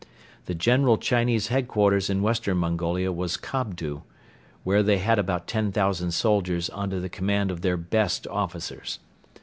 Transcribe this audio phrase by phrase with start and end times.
[0.45, 4.01] The general Chinese headquarters in Western Mongolia was Kobdo,
[4.63, 8.97] where they had about ten thousand soldiers under the command of their best officers.